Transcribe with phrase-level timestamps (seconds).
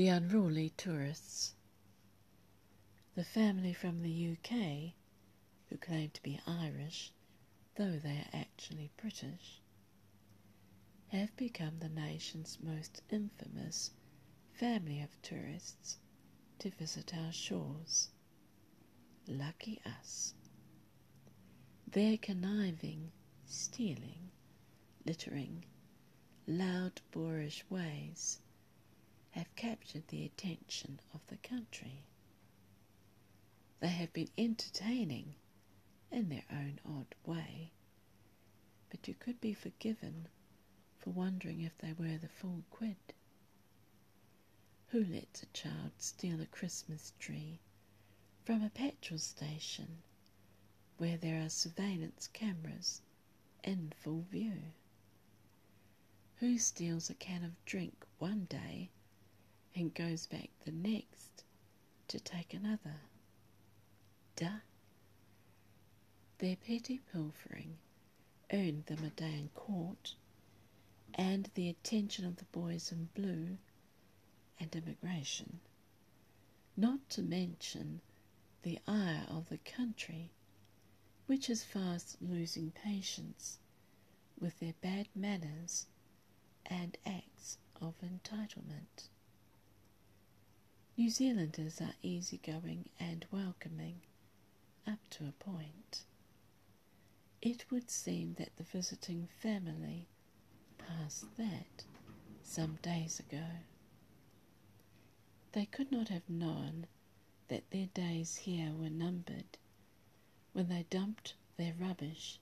[0.00, 1.56] The unruly tourists.
[3.16, 4.94] The family from the UK,
[5.68, 7.12] who claim to be Irish,
[7.74, 9.60] though they are actually British,
[11.08, 13.90] have become the nation's most infamous
[14.54, 15.98] family of tourists
[16.60, 18.08] to visit our shores.
[19.28, 20.32] Lucky us.
[21.86, 23.12] Their conniving,
[23.44, 24.30] stealing,
[25.04, 25.66] littering,
[26.46, 28.40] loud boorish ways
[29.30, 32.02] have captured the attention of the country.
[33.80, 35.36] They have been entertaining
[36.10, 37.72] in their own odd way,
[38.90, 40.28] but you could be forgiven
[40.98, 42.96] for wondering if they were the full quid.
[44.88, 47.60] Who lets a child steal a Christmas tree
[48.44, 50.02] from a petrol station
[50.98, 53.00] where there are surveillance cameras
[53.62, 54.72] in full view?
[56.40, 58.90] Who steals a can of drink one day
[59.74, 61.44] and goes back the next
[62.08, 62.96] to take another?
[64.36, 64.60] Duh.
[66.38, 67.78] Their petty pilfering
[68.52, 70.14] earned them a day in court
[71.14, 73.58] and the attention of the boys in blue
[74.58, 75.60] and immigration,
[76.76, 78.00] not to mention
[78.62, 80.30] the ire of the country
[81.26, 83.58] which is fast losing patience
[84.40, 85.86] with their bad manners
[86.66, 89.08] and acts of entitlement.
[91.00, 94.02] New Zealanders are easygoing and welcoming
[94.86, 96.02] up to a point.
[97.40, 100.08] It would seem that the visiting family
[100.76, 101.84] passed that
[102.42, 103.46] some days ago.
[105.52, 106.86] They could not have known
[107.48, 109.56] that their days here were numbered
[110.52, 112.40] when they dumped their rubbish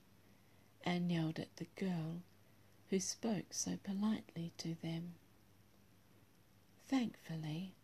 [0.83, 2.23] and yelled at the girl
[2.91, 5.15] who spoke so politely to them.
[6.89, 7.77] Thankfully,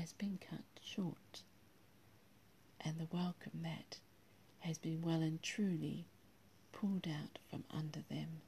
[0.00, 1.42] has been cut short,
[2.80, 3.98] and the welcome mat
[4.60, 6.06] has been well and truly
[6.72, 8.40] pulled out from under them.